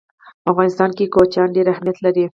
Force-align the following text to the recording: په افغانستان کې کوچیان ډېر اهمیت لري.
په 0.43 0.47
افغانستان 0.53 0.89
کې 0.97 1.11
کوچیان 1.15 1.49
ډېر 1.55 1.67
اهمیت 1.73 1.97
لري. 2.05 2.25